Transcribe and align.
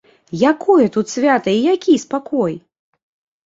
Якое 0.51 0.87
тут 0.95 1.13
свята 1.17 1.55
і 1.59 1.61
які 1.67 2.01
спакой! 2.07 2.61